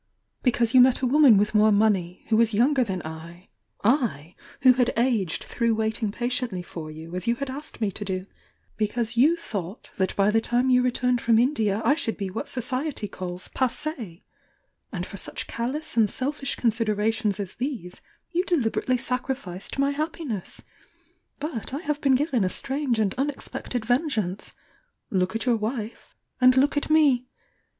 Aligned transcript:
Because 0.41 0.73
you 0.73 0.81
met 0.81 1.01
a 1.01 1.05
woman 1.05 1.37
with 1.37 1.53
more 1.53 1.71
money, 1.71 2.25
who 2.29 2.35
was 2.35 2.55
younger 2.55 2.83
than 2.83 3.03
I— 3.05 3.49
I, 3.83 4.33
who 4.63 4.73
had 4.73 4.91
aged 4.97 5.43
through 5.43 5.75
waiting 5.75 6.09
patiently 6.11 6.63
for 6.63 6.89
you, 6.89 7.15
as 7.15 7.27
you 7.27 7.35
had 7.35 7.51
asked 7.51 7.79
me 7.79 7.91
to 7.91 8.03
do— 8.03 8.25
because 8.77 9.15
you 9.15 9.35
thought 9.35 9.91
that 9.97 10.15
by 10.15 10.31
the 10.31 10.41
time 10.41 10.71
you 10.71 10.81
returned 10.81 11.21
from 11.21 11.37
Indi* 11.37 11.71
I 11.71 11.93
should 11.93 12.17
be 12.17 12.31
what 12.31 12.47
Society 12.47 13.07
calls 13.07 13.49
passed 13.49 13.85
And 14.91 15.05
for 15.05 15.17
such 15.17 15.45
callous 15.45 15.95
and 15.95 16.09
selfish 16.09 16.55
considerations 16.55 17.39
as 17.39 17.53
these 17.57 18.01
you 18.31 18.43
de 18.45 18.57
liberately 18.57 18.97
sacrificed 18.99 19.77
my 19.77 19.91
happiness! 19.91 20.63
But 21.39 21.75
I 21.75 21.79
have 21.81 22.01
been 22.01 22.15
given 22.15 22.43
a 22.43 22.49
strange 22.49 22.97
and 22.97 23.13
unexpected 23.19 23.85
vengeance!— 23.85 24.55
look 25.11 25.35
at 25.35 25.45
your 25.45 25.57
wife 25.57 26.15
and 26.41 26.57
look 26.57 26.75
at 26.75 26.89
me! 26.89 27.27